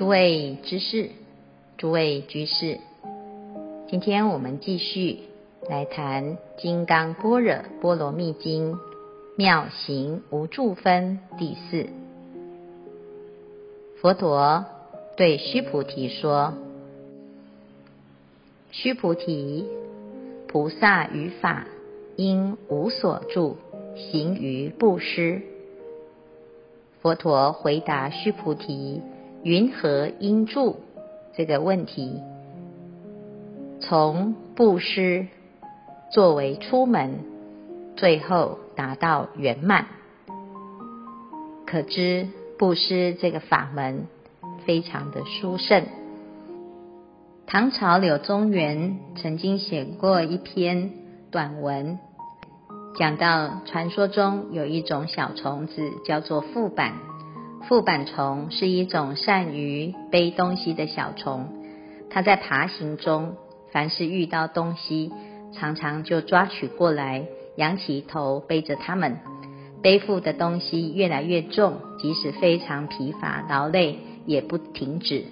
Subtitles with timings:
[0.00, 1.10] 诸位知识，
[1.76, 2.80] 诸位居士，
[3.90, 5.18] 今天我们继续
[5.68, 8.72] 来谈《金刚般若波罗蜜经》
[9.36, 11.90] 妙行无住分第四。
[14.00, 14.64] 佛陀
[15.18, 16.54] 对须菩提说
[18.72, 19.66] ：“须菩提，
[20.48, 21.66] 菩萨于法
[22.16, 23.58] 应无所住，
[23.96, 25.42] 行于布施。”
[27.02, 29.02] 佛陀回答须菩提。
[29.42, 30.76] 云何应住？
[31.34, 32.20] 这个问题，
[33.80, 35.28] 从布施
[36.12, 37.20] 作为出门，
[37.96, 39.86] 最后达到圆满。
[41.66, 44.06] 可知布施这个法门
[44.66, 45.86] 非常的殊胜。
[47.46, 50.90] 唐朝柳宗元曾经写过一篇
[51.30, 51.98] 短文，
[52.98, 56.92] 讲到传说中有一种小虫子叫做覆板。
[57.68, 61.48] 覆板虫是一种善于背东西的小虫，
[62.10, 63.36] 它在爬行中，
[63.70, 65.12] 凡是遇到东西，
[65.52, 69.18] 常常就抓取过来，仰起头背着它们。
[69.82, 75.24] 背负的东西越来越重，即使非常疲乏劳累，也不停止。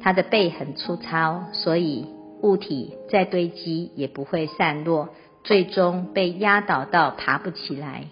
[0.00, 2.06] 它的背很粗糙，所以
[2.42, 5.10] 物体再堆积也不会散落，
[5.44, 8.06] 最终被压倒到爬不起来。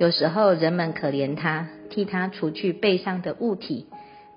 [0.00, 1.68] 有时候人们可怜它。
[1.92, 3.86] 替他除去背上的物体，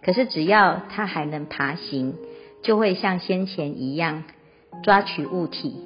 [0.04, 2.14] 可是只要他还能爬行，
[2.62, 4.26] 就会像先前一样
[4.84, 5.78] 抓取物体。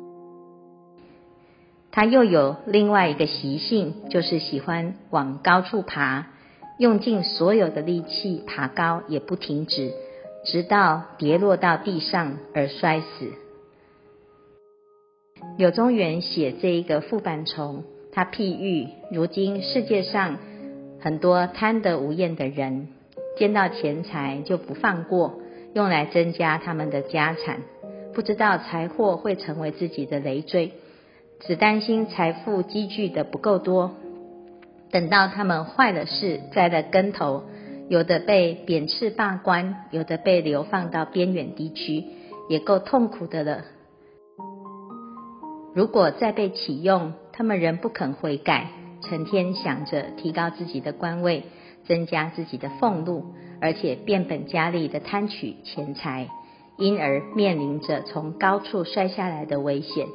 [1.91, 6.27] 他又有另外一个习性，就是喜欢往高处爬，
[6.79, 9.93] 用尽所有的力气爬高也不停止，
[10.45, 13.31] 直到跌落到地上而摔死。
[15.57, 20.37] 柳宗元写这一个覆板虫，他譬喻如今世界上。
[21.01, 22.89] 很多贪得无厌的人，
[23.37, 25.39] 见到钱财就不放过，
[25.73, 27.61] 用来增加他们的家产，
[28.13, 30.73] 不知道财货会成为自己的累赘，
[31.39, 33.95] 只担心财富积聚的不够多，
[34.91, 37.43] 等到他们坏了事，栽了跟头，
[37.87, 42.03] 有的被贬斥罢官，有的被流放到边远地区，
[42.49, 43.63] 也够痛苦的了。
[45.73, 48.71] 如果再被启用，他们仍不肯悔改。
[49.01, 51.43] 成天想着提高自己的官位，
[51.85, 53.25] 增加自己的俸禄，
[53.61, 56.29] 而且变本加厉的贪取钱财，
[56.77, 60.07] 因而面临着从高处摔下来的危险。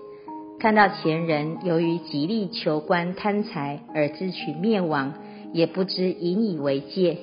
[0.61, 5.15] 看到前人由于极力求官贪财而自取灭亡，
[5.53, 7.19] 也不知引以为戒。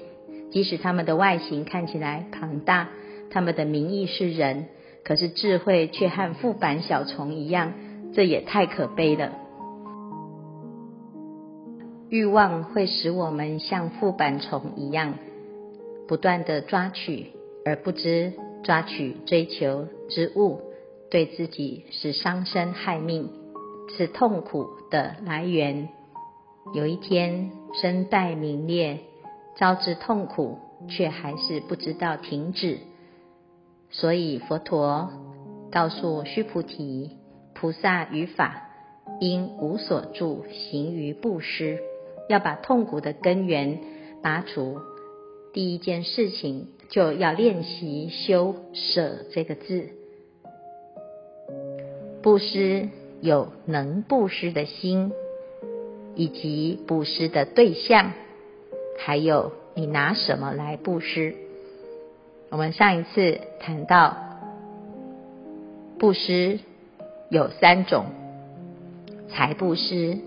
[0.51, 2.89] 即使他们的外形看起来庞大，
[3.29, 4.65] 他们的名义是人，
[5.03, 7.73] 可是智慧却和覆板小虫一样，
[8.13, 9.31] 这也太可悲了。
[12.11, 15.13] 欲望会使我们像覆板虫一样，
[16.09, 17.27] 不断地抓取，
[17.63, 18.33] 而不知
[18.63, 20.59] 抓取追求之物
[21.09, 23.29] 对自己是伤身害命，
[23.95, 25.87] 是痛苦的来源。
[26.73, 27.49] 有一天
[27.81, 28.99] 身败名裂，
[29.55, 30.57] 招致痛苦，
[30.89, 32.79] 却还是不知道停止。
[33.89, 35.13] 所以佛陀
[35.71, 37.11] 告诉须菩提：
[37.53, 38.69] 菩萨于法
[39.21, 41.79] 应无所住，行于布施。
[42.29, 43.79] 要把痛苦的根源
[44.21, 44.79] 拔除，
[45.53, 49.89] 第一件事情就要练习修舍这个字。
[52.21, 52.87] 布施
[53.19, 55.11] 有能布施的心，
[56.15, 58.13] 以及布施的对象，
[58.99, 61.35] 还有你拿什么来布施。
[62.49, 64.17] 我们上一次谈到，
[65.97, 66.59] 布施
[67.29, 68.05] 有三种：
[69.29, 70.19] 财布施、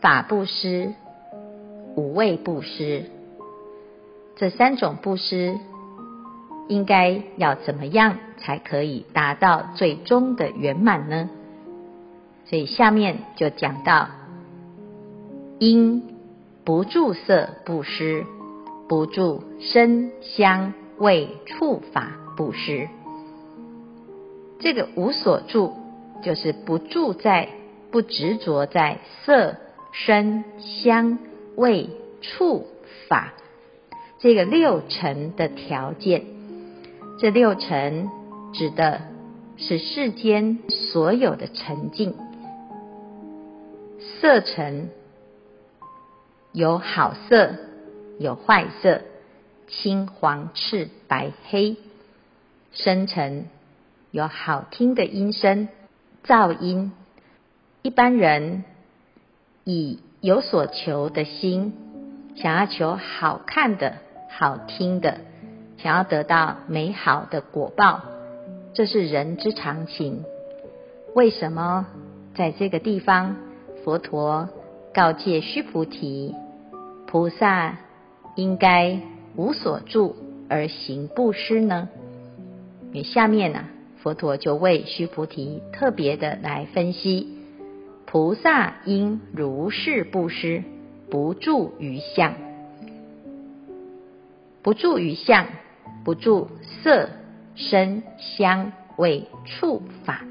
[0.00, 0.92] 法布施。
[1.96, 3.06] 五味布施，
[4.36, 5.58] 这三种布施
[6.68, 11.30] 应该要怎么样才可以达到最终的圆满呢？
[12.44, 14.08] 所以下面就讲到：
[15.58, 16.02] 应
[16.64, 18.26] 不住色布施，
[18.88, 22.88] 不住声香味触法布施。
[24.60, 25.72] 这个无所住，
[26.22, 27.48] 就是不住在、
[27.90, 29.56] 不执着在色、
[29.92, 31.18] 声、香。
[31.56, 32.66] 味触
[33.08, 33.34] 法，
[34.18, 36.24] 这个六尘的条件，
[37.18, 38.08] 这六尘
[38.52, 39.02] 指的
[39.56, 42.14] 是世间所有的尘境。
[44.20, 44.90] 色尘
[46.52, 47.54] 有好色，
[48.18, 49.02] 有坏色，
[49.68, 51.76] 青黄赤白黑；
[52.72, 53.46] 声尘
[54.10, 55.68] 有好听的音声，
[56.24, 56.92] 噪音。
[57.82, 58.64] 一般人
[59.64, 61.74] 以有所求的心，
[62.36, 63.94] 想要求好看的、
[64.30, 65.18] 好听的，
[65.78, 68.02] 想要得到美好的果报，
[68.74, 70.24] 这是人之常情。
[71.14, 71.86] 为什么
[72.34, 73.36] 在这个地方，
[73.84, 74.48] 佛陀
[74.92, 76.34] 告诫须菩提，
[77.06, 77.76] 菩萨
[78.34, 78.98] 应该
[79.36, 80.16] 无所住
[80.48, 81.88] 而行布施呢？
[82.92, 83.64] 因为下面呢、
[84.02, 87.35] 佛陀就为须菩提特别的来分析，
[88.06, 90.62] 菩萨应如是布施，
[91.10, 92.34] 不住于相，
[94.62, 95.46] 不住于相。
[96.04, 96.50] 不住
[96.84, 97.08] 色、
[97.56, 100.24] 声、香、味、触、法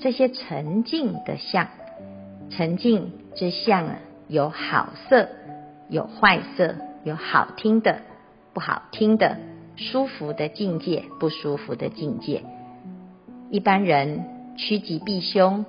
[0.00, 1.68] 这些沉静的相，
[2.50, 5.28] 沉静之相啊，有好色，
[5.88, 6.74] 有坏色，
[7.04, 8.00] 有好听的，
[8.52, 9.36] 不好听的，
[9.76, 12.42] 舒服的境界，不舒服的境界。
[13.48, 14.24] 一般人
[14.56, 15.64] 趋吉避凶，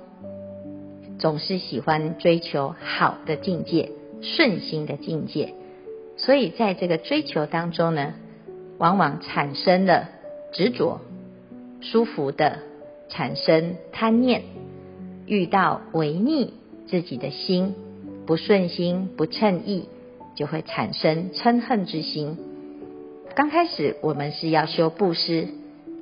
[1.18, 3.90] 总是喜欢追求好的境界、
[4.22, 5.54] 顺心的境界，
[6.16, 8.14] 所以在这个追求当中呢。
[8.76, 10.08] 往往产生了
[10.52, 11.00] 执着，
[11.80, 12.58] 舒服的
[13.08, 14.42] 产生贪念，
[15.26, 16.54] 遇到违逆
[16.88, 17.76] 自己的心，
[18.26, 19.84] 不顺心不称意，
[20.34, 22.36] 就会产生嗔恨之心。
[23.36, 25.46] 刚开始我们是要修布施，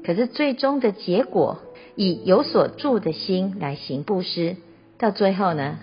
[0.03, 1.59] 可是最终的结果，
[1.95, 4.57] 以有所住的心来行布施，
[5.03, 5.79] 到最后呢，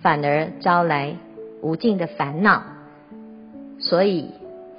[0.00, 1.14] 反而招来
[1.60, 2.64] 无尽的烦恼。
[3.78, 4.30] 所以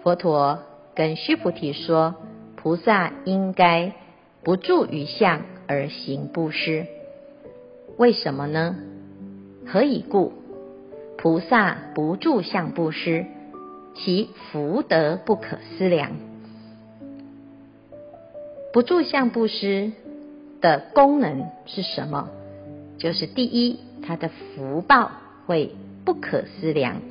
[0.01, 0.59] 佛陀。
[0.95, 2.13] 跟须菩提说，
[2.55, 3.93] 菩萨应该
[4.43, 6.85] 不住于相而行布施。
[7.97, 8.75] 为什么呢？
[9.65, 10.33] 何以故？
[11.17, 13.25] 菩萨不住相布施，
[13.95, 16.11] 其福德不可思量。
[18.71, 19.93] 不住相布施
[20.61, 22.29] 的功能是什么？
[23.03, 25.11] 就是第一，他的福报
[25.45, 27.01] 会不可思量。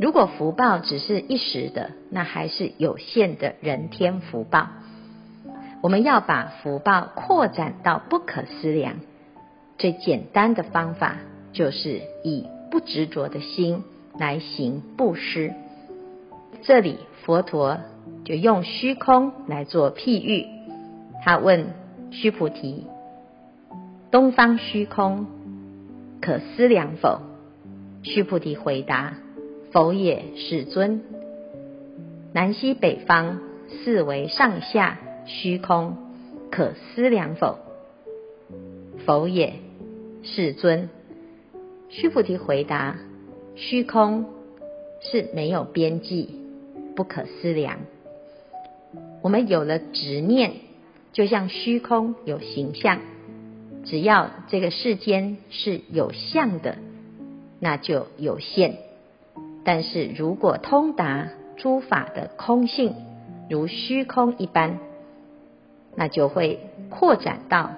[0.00, 4.68] 如果福报只是一时的，那还是有限的人天福报。
[5.82, 8.94] 我们要把福报扩展到不可思量，
[9.76, 11.16] 最简单的方法
[11.52, 13.84] 就是以不执着的心
[14.18, 15.52] 来行布施。
[16.62, 17.76] 这里佛陀
[18.24, 20.46] 就用虚空来做譬喻，
[21.22, 21.66] 他问
[22.10, 22.86] 须菩提
[24.10, 25.26] ：“东方虚空
[26.20, 27.20] 可思量否？”
[28.02, 29.18] 须菩提回答。
[29.70, 31.02] 否也，世尊。
[32.32, 33.38] 南西北方
[33.68, 35.98] 四维上下虚空，
[36.50, 37.58] 可思量否？
[39.04, 39.56] 否也，
[40.22, 40.88] 世尊。
[41.90, 42.96] 须菩提回答：
[43.56, 44.24] 虚空
[45.02, 46.30] 是没有边际，
[46.96, 47.80] 不可思量。
[49.20, 50.52] 我们有了执念，
[51.12, 53.00] 就像虚空有形象，
[53.88, 56.76] 只要这个世间是有相的，
[57.58, 58.76] 那就有限。
[59.64, 62.94] 但是如果通达诸法的空性，
[63.48, 64.78] 如虚空一般，
[65.96, 67.70] 那就会扩展到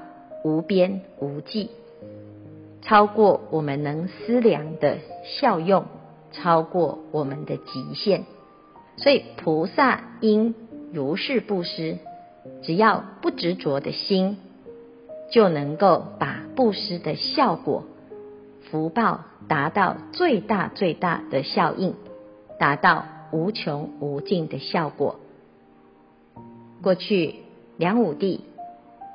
[0.45, 1.71] 无边无际，
[2.83, 5.85] 超过我们能思量的效用，
[6.33, 8.25] 超过我们的极限。
[8.97, 10.57] 所以菩萨应
[10.93, 11.99] 如是布施，
[12.63, 14.39] 只要不执着的心，
[15.31, 17.85] 就能够把布施的效果。
[18.71, 21.95] 福报达到最大最大的效应，
[22.59, 25.19] 达到无穷无尽的效果。
[26.83, 27.37] 过去
[27.77, 28.45] 梁武帝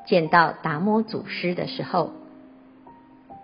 [0.05, 2.11] 见到达摩祖师的时候，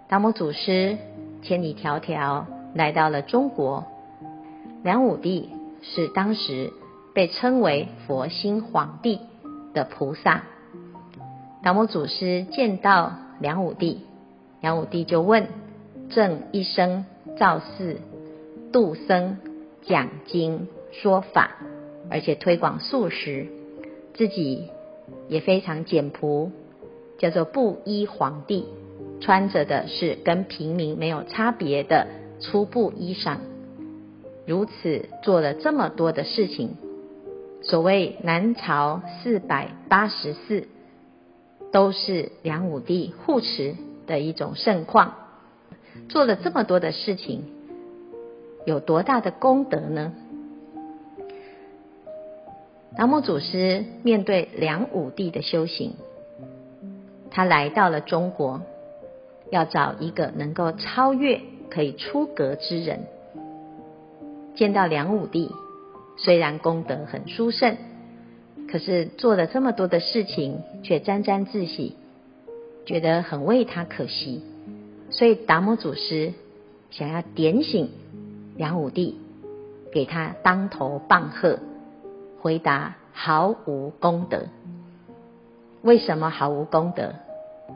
[0.09, 0.97] 达摩祖师
[1.41, 3.85] 千里迢迢来到了中国。
[4.83, 5.49] 梁武帝
[5.81, 6.73] 是当时
[7.13, 9.19] 被称为佛心皇帝
[9.73, 10.43] 的菩萨。
[11.63, 14.01] 达摩祖师见到梁武帝，
[14.61, 15.47] 梁武帝就问。
[16.09, 17.05] 正一生
[17.37, 18.01] 造寺、
[18.73, 19.37] 度僧、
[19.83, 21.51] 讲经说法，
[22.09, 23.47] 而且推广素食，
[24.13, 24.67] 自己
[25.29, 26.51] 也非常简朴，
[27.17, 28.65] 叫做布衣皇帝，
[29.21, 32.07] 穿着的是跟平民没有差别的
[32.41, 33.37] 粗布衣裳。
[34.45, 36.75] 如此做了这么多的事情，
[37.61, 40.67] 所谓南朝四百八十寺，
[41.71, 43.75] 都是梁武帝护持
[44.07, 45.15] 的一种盛况。
[46.09, 47.45] 做了这么多的事情，
[48.65, 50.13] 有多大的功德呢？
[52.97, 55.93] 达摩祖师面对梁武帝的修行，
[57.29, 58.61] 他来到了中国，
[59.49, 63.05] 要找一个能够超越、可以出格之人。
[64.55, 65.49] 见到梁武帝，
[66.17, 67.77] 虽然功德很殊胜，
[68.71, 71.97] 可是做了这么多的事情，却沾沾自喜，
[72.85, 74.41] 觉得很为他可惜。
[75.09, 76.31] 所以达摩祖师
[76.89, 77.89] 想要点醒
[78.55, 79.19] 梁武帝，
[79.91, 81.59] 给他当头棒喝，
[82.39, 84.43] 回答毫无功德。
[85.81, 87.13] 为什么毫无功德？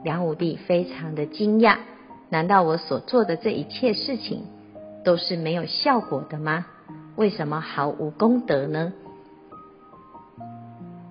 [0.04, 1.78] 梁武帝非常的惊讶，
[2.30, 4.44] 难道我所做的这一切事情
[5.04, 6.68] 都是没有效果的吗？
[7.18, 8.94] 为什么毫无功德呢？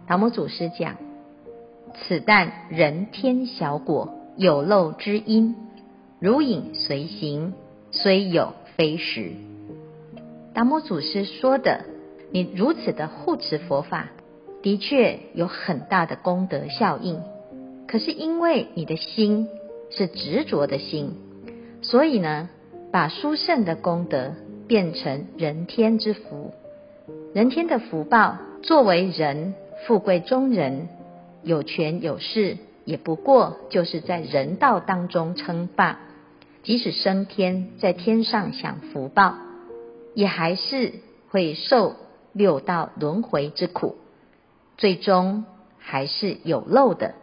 [0.07, 0.97] 达摩祖师讲
[1.97, 5.57] ：“此但人天小果，有漏之因，
[6.21, 7.55] 如影随形，
[7.91, 9.33] 虽有非实。”
[10.53, 11.85] 达摩祖师说的，
[12.31, 14.11] 你如此的护持佛法，
[14.61, 17.23] 的确有很大的功德效应。
[17.87, 19.49] 可是因为你的心
[19.91, 21.17] 是执着的心，
[21.81, 22.51] 所以呢，
[22.93, 24.33] 把殊胜的功德
[24.69, 26.53] 变成人天之福，
[27.33, 29.55] 人天的福报，作为人。
[29.87, 30.89] 富贵中人，
[31.43, 36.01] 有权有势，也不过就是在人道当中称霸。
[36.63, 39.35] 即使升天，在天上享福报，
[40.15, 40.95] 也还是
[41.29, 41.97] 会受
[42.33, 43.97] 六道轮回之苦，
[44.79, 45.45] 最终
[45.77, 47.15] 还是有漏的。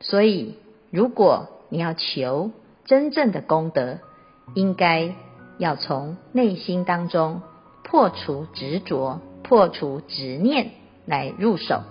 [0.00, 0.56] 所以，
[0.90, 2.50] 如果你要求
[2.84, 4.00] 真正的功德，
[4.54, 5.14] 应该
[5.56, 7.40] 要从内心当中
[7.84, 10.72] 破除执着，破除执念。
[11.06, 11.82] 来入手，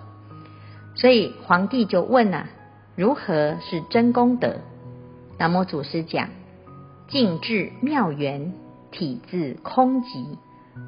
[0.94, 2.48] 所以皇帝就问啊：
[2.96, 4.56] 如何是真功德？
[5.38, 6.28] 达摩祖师讲：
[7.08, 8.52] 静至妙缘，
[8.90, 10.36] 体自空寂，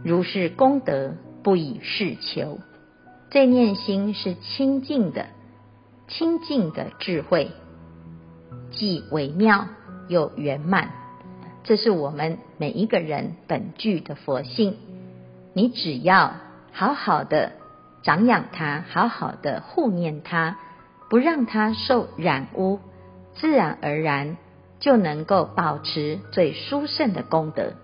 [0.05, 2.59] 如是功德，不以事求。
[3.31, 5.27] 这念心是清净的，
[6.09, 7.51] 清净的智慧，
[8.71, 9.67] 既微妙
[10.09, 10.91] 又圆满。
[11.65, 14.77] 这是我们每一个人本具的佛性。
[15.55, 16.35] 你只要
[16.73, 17.53] 好好的。
[18.03, 20.59] 长养它，好好的护念它，
[21.09, 22.81] 不让它受染污，
[23.35, 24.37] 自然而然
[24.81, 27.75] 就能够保持最殊胜的功德。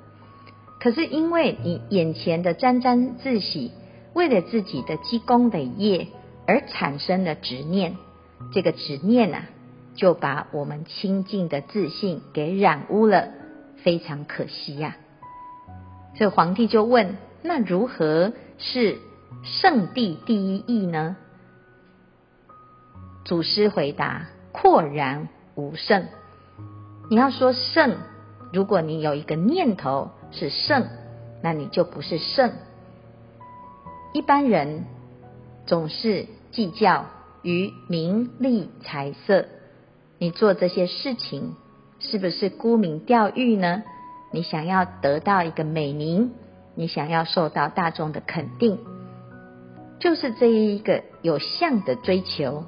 [0.80, 3.72] 可是因为你眼前的沾沾自喜，
[4.12, 6.08] 为了自己的积功累业
[6.46, 7.96] 而产生了执念，
[8.52, 9.42] 这个执念啊，
[9.94, 13.28] 就把我们清净的自信给染污了，
[13.84, 16.16] 非常可惜呀、啊。
[16.16, 18.98] 所以皇帝就问：那如何是？
[19.42, 21.16] 圣地第一义呢？
[23.24, 26.06] 祖师回答：阔然无圣。
[27.10, 27.96] 你要说圣，
[28.52, 30.86] 如果你有一个念头是圣，
[31.42, 32.52] 那你就不是圣。
[34.12, 34.84] 一般人
[35.66, 37.06] 总是计较
[37.42, 39.46] 于名利财色，
[40.18, 41.54] 你做这些事情
[42.00, 43.82] 是不是沽名钓誉呢？
[44.32, 46.32] 你想要得到一个美名，
[46.74, 48.78] 你想要受到大众的肯定。
[49.98, 52.64] 就是这一个有相的追求，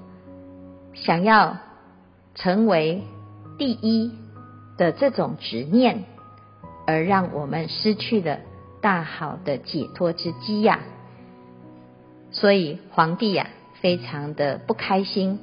[0.94, 1.58] 想要
[2.34, 3.02] 成为
[3.56, 4.12] 第一
[4.76, 6.04] 的这种执念，
[6.86, 8.38] 而让我们失去了
[8.80, 10.80] 大好的解脱之机呀。
[12.32, 13.48] 所以皇帝呀，
[13.80, 15.38] 非常的不开心，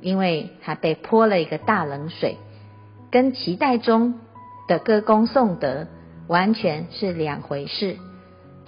[0.00, 2.36] 因为他被泼了一个大冷水，
[3.10, 4.18] 跟期待中
[4.66, 5.86] 的歌功颂德
[6.26, 7.96] 完全是两回事。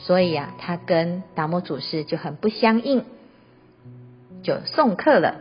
[0.03, 3.05] 所以啊，他跟达摩祖师就很不相应，
[4.43, 5.37] 就送客了。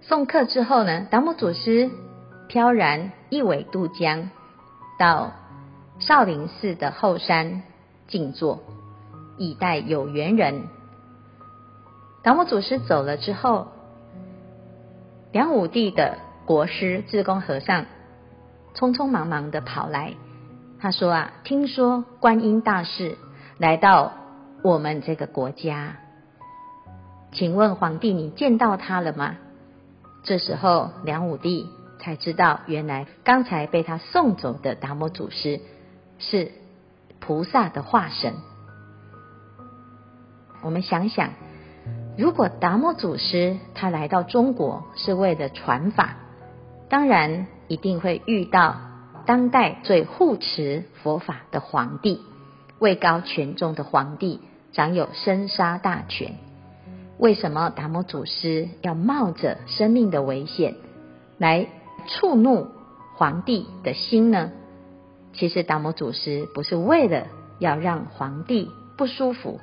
[0.00, 1.90] 送客之后呢，达摩祖师
[2.48, 4.30] 飘然一苇渡江，
[4.98, 5.32] 到
[5.98, 7.62] 少林寺的后山
[8.08, 8.60] 静坐，
[9.36, 10.64] 以待有缘人。
[12.22, 13.68] 达摩祖师走了之后，
[15.32, 17.84] 梁武帝的国师智公和尚
[18.74, 20.14] 匆匆忙忙的跑来，
[20.80, 23.18] 他说啊，听说观音大士。
[23.62, 24.14] 来到
[24.64, 25.98] 我们这个国家，
[27.30, 29.36] 请问皇帝，你见到他了吗？
[30.24, 31.68] 这时候，梁武帝
[32.00, 35.60] 才知道，原来刚才被他送走的达摩祖师
[36.18, 36.50] 是
[37.20, 38.34] 菩萨的化身。
[40.64, 41.30] 我们想想，
[42.18, 46.16] 如果达摩祖师他来到中国是为了传法，
[46.88, 48.74] 当然一定会遇到
[49.24, 52.20] 当代最护持佛法的皇帝。
[52.82, 54.40] 位高权重的皇帝，
[54.72, 56.34] 掌有生杀大权。
[57.16, 60.74] 为什么达摩祖师要冒着生命的危险
[61.38, 61.68] 来
[62.08, 62.66] 触怒
[63.14, 64.50] 皇帝的心呢？
[65.32, 67.28] 其实达摩祖师不是为了
[67.60, 69.60] 要让皇帝不舒服，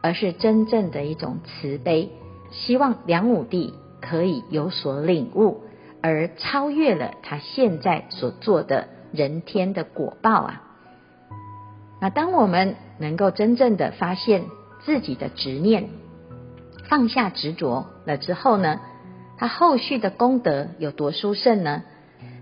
[0.00, 2.08] 而是真正的一种慈悲，
[2.52, 5.60] 希望梁武帝可以有所领悟，
[6.00, 10.62] 而超越了他现在所做的人天的果报啊。
[12.02, 14.46] 那当我们能够真正的发现
[14.84, 15.88] 自己的执念，
[16.88, 18.80] 放下执着了之后呢，
[19.38, 21.84] 他后续的功德有多殊胜呢？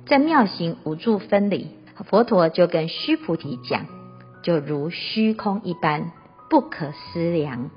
[0.07, 1.73] 在妙行无住分里，
[2.07, 3.85] 佛陀就跟须菩提讲，
[4.43, 6.11] 就如虚空一般，
[6.49, 7.69] 不可思量。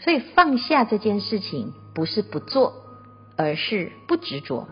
[0.00, 2.72] 所以放下这件事情不是不做，
[3.36, 4.66] 而是不执着。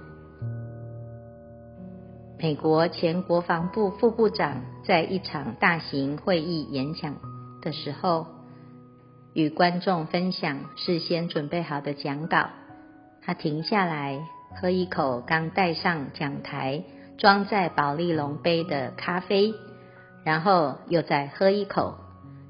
[2.42, 7.14] 美国前国防部副部长在一场大型会议演讲
[7.60, 8.26] 的时候，
[9.32, 12.48] 与观众分享事先准备好的讲稿。
[13.24, 14.26] 他停下来
[14.60, 16.82] 喝一口刚带上讲台
[17.16, 19.54] 装在保丽龙杯的咖啡，
[20.24, 21.94] 然后又再喝一口。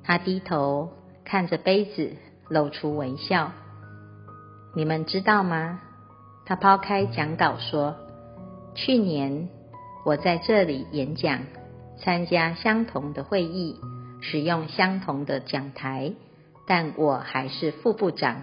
[0.02, 0.88] 他低头
[1.22, 2.16] 看着杯子，
[2.48, 3.52] 露出微笑。
[4.74, 5.80] 你们知道吗？
[6.46, 7.94] 他抛开讲稿说
[8.74, 9.50] ：“去年。”
[10.04, 11.42] 我在这里演讲，
[11.96, 13.76] 参加相同的会议，
[14.20, 16.14] 使用相同的讲台，
[16.66, 18.42] 但我还是副部长。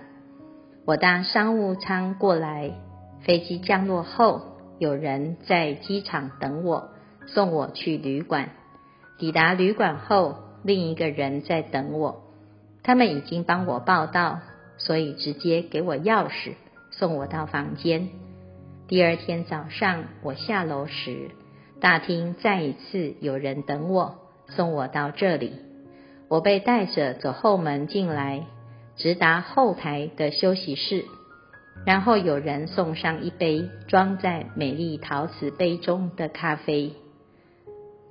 [0.86, 2.72] 我搭商务舱过来，
[3.26, 4.42] 飞机降落后，
[4.80, 6.92] 有人在机场等我，
[7.28, 8.52] 送我去旅馆。
[9.18, 12.24] 抵达旅馆后，另一个人在等我。
[12.84, 14.40] 他们已经帮我报到，
[14.78, 16.54] 所以直接给我钥匙，
[16.92, 18.08] 送我到房间。
[18.88, 21.32] 第二天早上，我下楼时，
[21.80, 24.16] 大厅再一次有人等我，
[24.50, 25.54] 送我到这里。
[26.28, 28.46] 我被带着走后门进来，
[28.98, 31.06] 直达后台的休息室，
[31.86, 36.94] 然后有人送上一杯装在美丽陶瓷杯中的咖啡。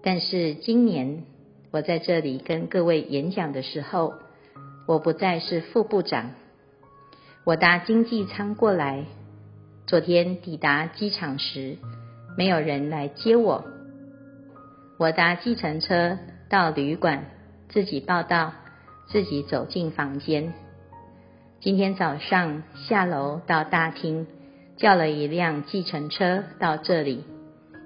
[0.02, 1.25] 但是今年
[1.70, 4.14] 我在这里跟各位演讲的时候，
[4.87, 6.30] 我不再是副部长。
[7.44, 9.04] 我搭经济舱过来，
[9.87, 11.76] 昨天抵达机场时，
[12.38, 13.64] 没有人来接我，
[14.97, 16.16] 我搭计程车
[16.49, 17.25] 到旅馆，
[17.68, 18.52] 自己报到，
[19.09, 20.52] 自己走进房间。
[21.59, 24.28] 今天早上下楼到大厅，
[24.76, 27.25] 叫了一辆计程车到这里。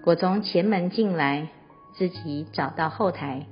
[0.05, 1.48] 我从前门进来，
[1.94, 3.46] 自己找到后台。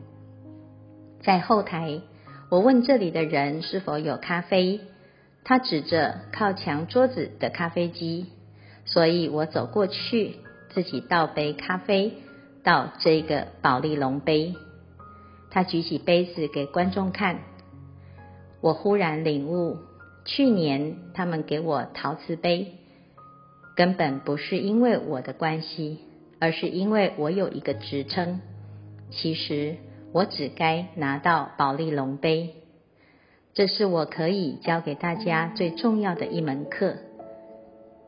[1.23, 2.03] 在后台，
[2.51, 4.83] 我问这里的人是否有咖啡，
[5.45, 8.27] 他指着靠墙桌子的咖啡机，
[8.85, 10.37] 所以我走过去。
[10.71, 12.15] 自己倒杯咖啡
[12.63, 14.55] 到这个保丽龙杯，
[15.51, 17.41] 他举起杯子给观众看。
[18.61, 19.79] 我忽然领悟，
[20.25, 22.75] 去年他们给我陶瓷杯，
[23.75, 25.99] 根本不是因为我的关系，
[26.39, 28.41] 而是因为我有一个职称。
[29.11, 29.77] 其实
[30.13, 32.55] 我只该拿到保丽龙杯。
[33.53, 36.97] 这是我可以教给大家最重要的一门课。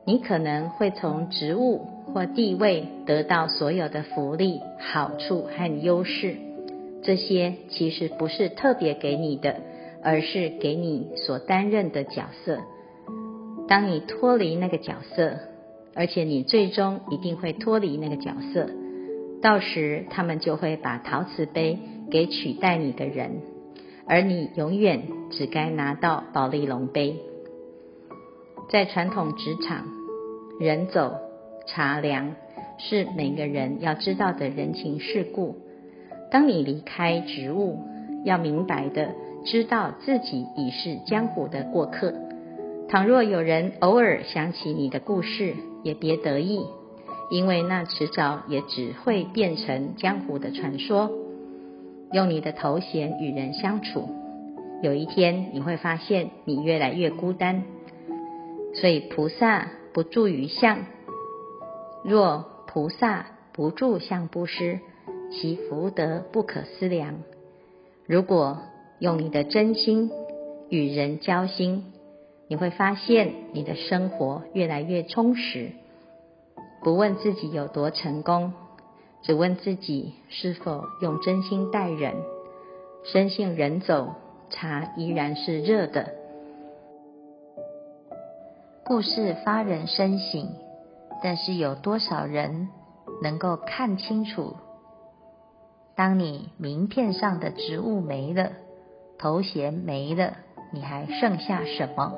[0.04, 6.36] 你可能会从职务或地位得到所有的福利、好处和优势，
[7.02, 9.56] 这些其实不是特别给你的，
[10.02, 12.58] 而是给你所担任的角色。
[13.68, 15.38] 当你脱离那个角色，
[15.94, 18.68] 而且你最终一定会脱离那个角色，
[19.40, 21.78] 到时他们就会把陶瓷杯
[22.10, 23.40] 给取代你的人，
[24.06, 27.16] 而你永远只该拿到保丽龙杯。
[28.72, 29.84] 在传统职场，
[30.58, 31.12] 人走
[31.66, 32.34] 茶凉
[32.78, 35.56] 是每个人要知道的人情世故。
[36.30, 37.80] 当你离开职务，
[38.24, 39.10] 要明白的
[39.44, 42.14] 知道自己已是江湖的过客。
[42.88, 46.64] 倘若有人偶尔想起你的故事，也别得意，
[47.30, 51.10] 因为那迟早也只会变成江湖的传说。
[52.10, 54.08] 用你的头衔与人相处，
[54.82, 57.64] 有一天你会发现你越来越孤单。
[58.74, 60.86] 所以菩萨不住于相，
[62.02, 64.80] 若菩萨不住相布施，
[65.30, 67.16] 其福德不可思量。
[68.06, 68.62] 如果
[68.98, 70.10] 用你的真心
[70.68, 71.92] 与人交心，
[72.48, 75.72] 你会发现你的生活越来越充实。
[76.82, 78.54] 不问自己有多成功，
[79.22, 82.14] 只问自己是否用真心待人。
[83.04, 84.14] 深信人走，
[84.50, 86.21] 茶依然是热的。
[88.84, 90.48] 故事发人深省，
[91.22, 92.68] 但是有多少人
[93.22, 94.56] 能够看清楚？
[95.94, 98.50] 当你名片上的职务没了，
[99.18, 100.34] 头衔没了，
[100.72, 102.12] 你还剩下什么？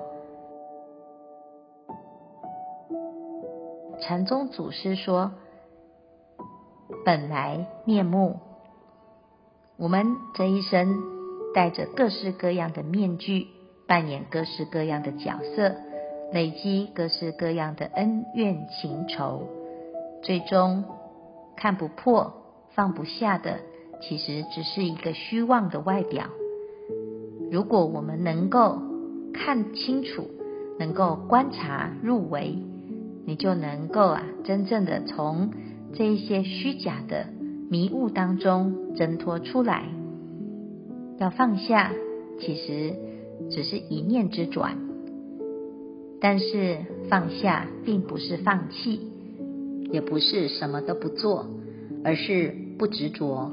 [4.01, 5.33] 禅宗祖师说
[7.05, 8.41] ：“本来面目。”
[9.77, 10.97] 我们这一生
[11.55, 13.49] 戴着各式各样的面具，
[13.87, 15.75] 扮演各式各样的角色。
[16.33, 19.49] 累积各式各样的恩怨情仇，
[20.23, 20.85] 最终
[21.57, 22.33] 看不破、
[22.71, 23.61] 放不下的，
[24.01, 26.27] 其实只是一个虚妄的外表。
[27.51, 28.83] 如果我们能够
[29.33, 30.29] 看清楚，
[30.79, 32.59] 能够观察入微，
[33.27, 35.53] 你就能够啊，真正的从
[35.93, 37.27] 这一些虚假的
[37.71, 39.85] 迷雾当中挣脱出来。
[41.19, 41.93] 要放下，
[42.41, 42.97] 其实
[43.51, 44.77] 只是一念之转。
[46.25, 46.79] 但是
[47.11, 48.99] 放下并不是放弃，
[49.91, 51.51] 也不是什么都不做，
[52.03, 53.53] 而是不执着。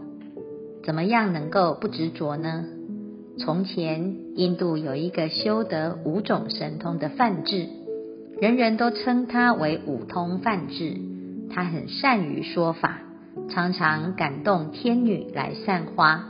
[0.86, 2.64] 怎么样能够不执着呢？
[3.38, 7.68] 从前印度有一个修得五种神通的梵志，
[8.40, 10.96] 人人都称他为五通梵志。
[11.50, 13.00] 他很善于说法，
[13.50, 16.24] 常常感动天女来散花，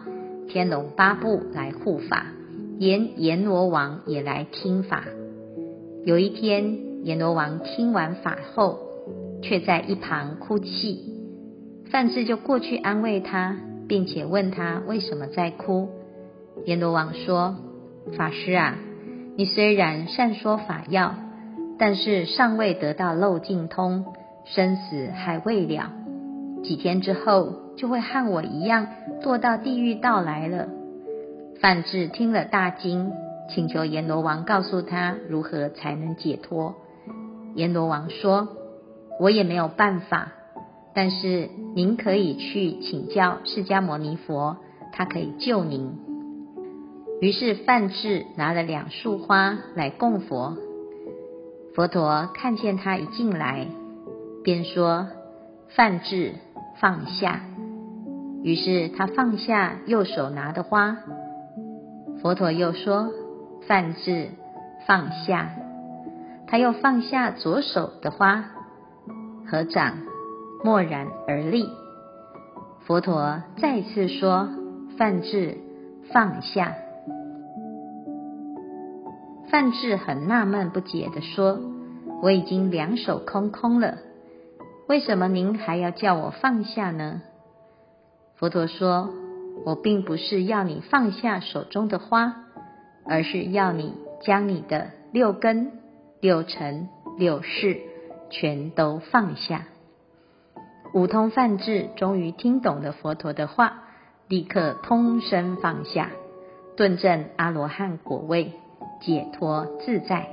[0.47, 2.25] 天龙八部来护法，
[2.80, 5.04] 阎阎罗王也来听法。
[6.04, 8.80] 有一天，阎罗王听完法后，
[9.44, 11.00] 却在一旁哭泣。
[11.92, 15.90] 范志就过去安慰他，并且问他为什么在哭。
[16.66, 17.56] 阎罗王说
[18.18, 18.80] ：“法师啊，
[19.36, 21.14] 你虽然善说法要，
[21.78, 24.06] 但是尚未得到漏尽通，
[24.46, 25.92] 生死还未了。
[26.64, 28.88] 几天之后，就会和我一样
[29.22, 30.68] 堕到地狱道来了。”
[31.62, 33.12] 范志听了大惊。
[33.54, 36.76] 请求阎罗王告诉他如何才能解脱。
[37.54, 38.48] 阎罗王说
[39.20, 40.32] ：“我也没有办法，
[40.96, 44.56] 但是您可以去请教释迦牟尼佛，
[44.94, 45.92] 他可以救您。”
[47.20, 50.58] 于是范志拿了两束花来供佛。
[51.76, 53.68] 佛陀看见他一进来，
[54.44, 55.08] 便说
[55.76, 56.36] ：“范志
[56.80, 57.42] 放下。”
[58.44, 60.98] 于是他放下右手拿的花。
[62.22, 63.12] 佛陀又说。
[63.67, 64.30] 梵志
[64.88, 65.50] 放下，
[66.47, 68.45] 他又放下左手的花，
[69.50, 70.00] 合掌
[70.63, 71.69] 默然而立。
[72.86, 74.50] 佛陀再次说
[74.97, 75.58] ：“梵志
[76.12, 76.74] 放下。”
[79.50, 81.60] 范志很纳闷不解地说
[82.21, 84.00] ：“我已经两手空空了，
[84.88, 87.21] 为什么您还要叫我放下呢？”
[88.36, 89.10] 佛陀说
[89.65, 92.45] ：“我并不是要你放下手中的花。”
[93.06, 95.80] 而是要你将你的六根、
[96.20, 97.82] 六尘、六识
[98.30, 99.68] 全都放下。
[100.94, 103.84] 五通梵志终于听懂了佛陀的话，
[104.28, 106.12] 立刻通身放下，
[106.76, 108.54] 顿证阿罗汉果位，
[109.00, 110.30] 解脱自在。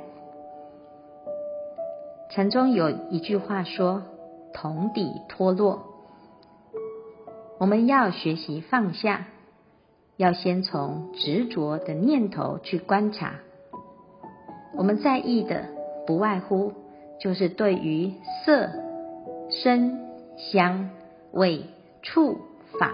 [2.31, 4.02] 禅中有一句话说
[4.52, 5.85] ：“同底脱落。”
[7.59, 9.26] 我们要学习放下。
[10.18, 13.35] 要先从执着的念头去观察，
[14.76, 15.66] 我们在意的
[16.09, 16.72] 不外乎
[17.20, 18.68] 就是对于色、
[19.48, 20.00] 声、
[20.37, 20.90] 香、
[21.31, 21.66] 味、
[22.02, 22.37] 触、
[22.81, 22.90] 法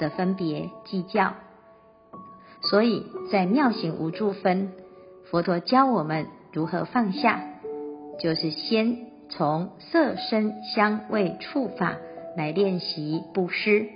[0.00, 1.34] 的分别计较。
[2.62, 4.72] 所以在妙行无住分，
[5.30, 7.40] 佛陀教我们如何放下，
[8.18, 11.98] 就是先从色、声、香、味、触、法
[12.36, 13.86] 来练习布施。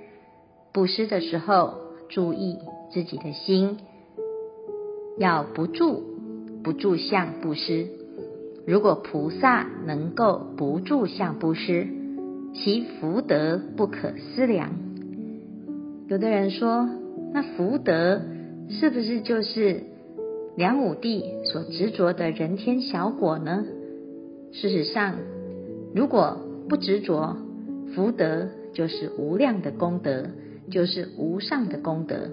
[0.73, 1.75] 布施的时候，
[2.13, 2.59] 注意
[2.93, 3.79] 自己的心，
[5.19, 6.03] 要不住
[6.63, 7.87] 不住相布施。
[8.67, 11.87] 如果菩萨能够不住相布施，
[12.55, 14.73] 其福德不可思量。
[16.09, 16.87] 有的人说，
[17.33, 18.21] 那福德
[18.69, 19.85] 是不是就是
[20.55, 23.65] 梁武帝所执着的人天小果呢？
[24.53, 25.17] 事实上，
[25.95, 26.37] 如果
[26.69, 27.39] 不执着，
[27.95, 30.27] 福德就是无量的功德。
[30.71, 32.31] 就是无上的功德。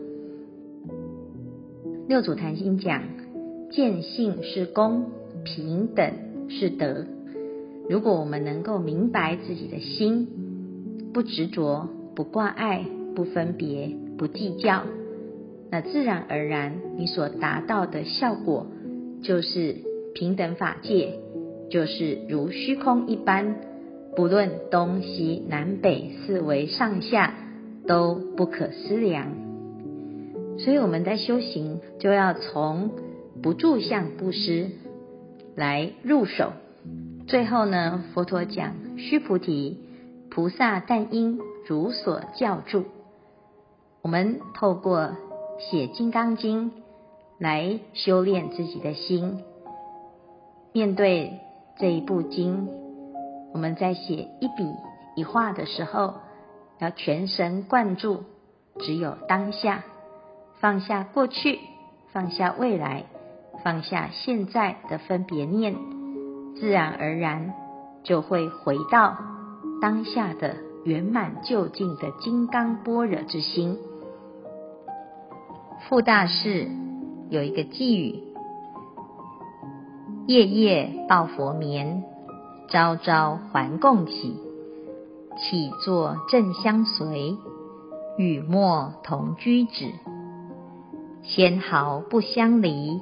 [2.08, 3.04] 六祖坛经讲，
[3.72, 5.06] 见性是功，
[5.44, 6.12] 平等
[6.50, 7.06] 是德。
[7.90, 10.28] 如果我们能够明白自己的心，
[11.14, 14.84] 不执着，不挂碍，不分别，不计较，
[15.72, 18.68] 那自然而然，你所达到的效果
[19.22, 19.76] 就是
[20.14, 21.20] 平等法界，
[21.70, 23.56] 就是如虚空一般，
[24.16, 27.36] 不论东西南北四维上下。
[27.90, 29.30] 都不可思量，
[30.60, 32.92] 所以我们在修行就要从
[33.42, 34.70] 不住相布施
[35.56, 36.54] 来入手。
[37.26, 39.80] 最后呢，佛陀讲：须菩提，
[40.30, 42.86] 菩萨但应如所教住。
[44.04, 45.16] 我们透过
[45.58, 46.70] 写《金刚经》
[47.40, 49.40] 来修炼自己的心。
[50.74, 51.40] 面对
[51.80, 52.70] 这一部经，
[53.52, 54.64] 我们在写一笔
[55.16, 56.14] 一画的时候。
[56.80, 58.24] 要全神贯注，
[58.80, 59.84] 只有当下，
[60.60, 61.60] 放下过去，
[62.12, 63.04] 放下未来，
[63.64, 65.76] 放下现在的分别念，
[66.56, 67.54] 自然而然
[68.04, 69.18] 就会回到
[69.82, 73.78] 当下的圆满究竟的金刚般若之心。
[75.88, 76.68] 傅大士
[77.30, 78.24] 有一个偈语：
[80.28, 82.04] 夜夜抱佛眠，
[82.70, 84.49] 朝朝还供给。
[85.38, 87.36] 起坐正相随，
[88.18, 89.92] 语默同居止。
[91.24, 93.00] 纤毫不相离，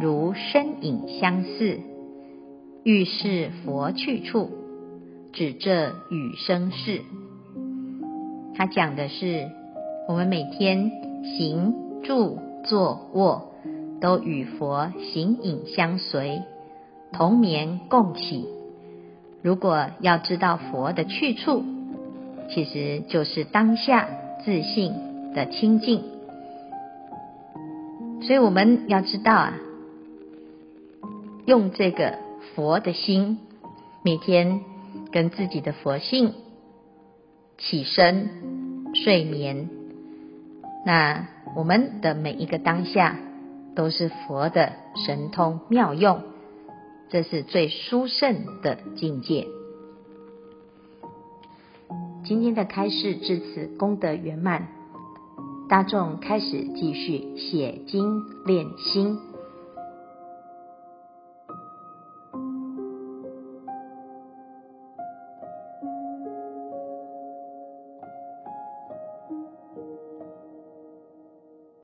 [0.00, 1.80] 如身影相似。
[2.84, 4.50] 欲是佛去处，
[5.32, 7.02] 指这与生事。
[8.54, 9.48] 他讲的是，
[10.08, 10.90] 我们每天
[11.36, 13.52] 行住坐卧，
[14.00, 16.42] 都与佛形影相随，
[17.12, 18.57] 同眠共起。
[19.48, 21.64] 如果要知道佛的去处，
[22.50, 24.06] 其实就是当下
[24.44, 24.92] 自信
[25.34, 26.04] 的清净。
[28.20, 29.54] 所以我们要知道啊，
[31.46, 32.18] 用这个
[32.54, 33.38] 佛的心，
[34.02, 34.60] 每天
[35.10, 36.34] 跟自己的佛性
[37.56, 38.28] 起身、
[38.92, 39.70] 睡眠，
[40.84, 43.16] 那我们的每一个当下
[43.74, 44.72] 都是佛的
[45.06, 46.20] 神通妙用，
[47.10, 49.46] 这是最殊胜的境界。
[52.24, 54.68] 今天的开示至此功德圆满，
[55.68, 59.18] 大众开始继续写经练心。